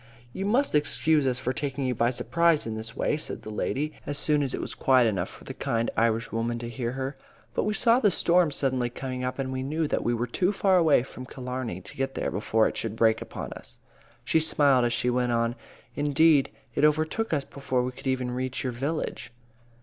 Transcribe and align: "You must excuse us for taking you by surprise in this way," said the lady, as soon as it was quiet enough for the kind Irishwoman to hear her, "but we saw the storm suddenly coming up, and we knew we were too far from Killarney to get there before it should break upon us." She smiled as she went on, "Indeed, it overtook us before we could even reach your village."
"You 0.33 0.47
must 0.47 0.73
excuse 0.73 1.27
us 1.27 1.37
for 1.37 1.53
taking 1.53 1.85
you 1.85 1.93
by 1.93 2.09
surprise 2.09 2.65
in 2.65 2.75
this 2.75 2.95
way," 2.95 3.17
said 3.17 3.43
the 3.43 3.51
lady, 3.51 3.93
as 4.03 4.17
soon 4.17 4.41
as 4.41 4.51
it 4.55 4.59
was 4.59 4.73
quiet 4.73 5.07
enough 5.07 5.29
for 5.29 5.43
the 5.43 5.53
kind 5.53 5.91
Irishwoman 5.95 6.57
to 6.57 6.69
hear 6.69 6.93
her, 6.93 7.15
"but 7.53 7.65
we 7.65 7.75
saw 7.75 7.99
the 7.99 8.09
storm 8.09 8.49
suddenly 8.49 8.89
coming 8.89 9.23
up, 9.23 9.37
and 9.37 9.51
we 9.53 9.61
knew 9.61 9.87
we 10.01 10.15
were 10.15 10.25
too 10.25 10.51
far 10.51 11.03
from 11.03 11.27
Killarney 11.27 11.81
to 11.81 11.97
get 11.97 12.15
there 12.15 12.31
before 12.31 12.67
it 12.67 12.77
should 12.77 12.95
break 12.95 13.21
upon 13.21 13.53
us." 13.53 13.77
She 14.25 14.39
smiled 14.39 14.85
as 14.85 14.93
she 14.93 15.11
went 15.11 15.33
on, 15.33 15.53
"Indeed, 15.95 16.49
it 16.73 16.83
overtook 16.83 17.31
us 17.31 17.43
before 17.43 17.83
we 17.83 17.91
could 17.91 18.07
even 18.07 18.31
reach 18.31 18.63
your 18.63 18.73
village." 18.73 19.31